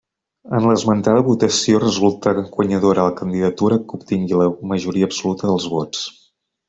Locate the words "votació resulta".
1.27-2.33